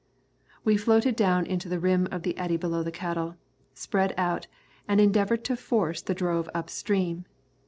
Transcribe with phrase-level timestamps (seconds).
[0.63, 3.35] We floated down into the rim of the eddy below the cattle,
[3.75, 4.47] spread out,
[4.87, 7.25] and endeavoured to force the drove up stream.